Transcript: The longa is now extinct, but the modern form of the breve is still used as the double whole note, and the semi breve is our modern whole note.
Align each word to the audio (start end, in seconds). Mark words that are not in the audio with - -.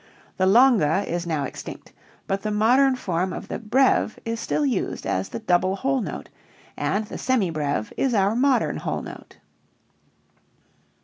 The 0.37 0.47
longa 0.47 1.03
is 1.07 1.27
now 1.27 1.43
extinct, 1.43 1.93
but 2.25 2.41
the 2.41 2.49
modern 2.49 2.95
form 2.95 3.31
of 3.31 3.49
the 3.49 3.59
breve 3.59 4.17
is 4.25 4.39
still 4.39 4.65
used 4.65 5.05
as 5.05 5.29
the 5.29 5.37
double 5.37 5.75
whole 5.75 6.01
note, 6.01 6.29
and 6.75 7.05
the 7.05 7.19
semi 7.19 7.51
breve 7.51 7.93
is 7.97 8.15
our 8.15 8.35
modern 8.35 8.77
whole 8.77 9.03
note. 9.03 9.37